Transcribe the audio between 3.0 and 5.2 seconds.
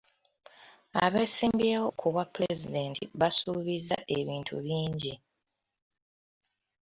basuubiza ebintu bingi.